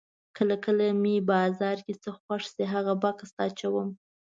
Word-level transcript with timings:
کله 0.37 0.55
کله 0.65 0.85
چې 0.91 0.97
مې 1.01 1.15
بازار 1.31 1.77
کې 1.85 1.93
څه 2.03 2.09
خوښ 2.19 2.43
شي 2.53 2.63
هغه 2.73 2.93
بکس 3.03 3.29
ته 3.35 3.41
اچوم. 3.47 3.89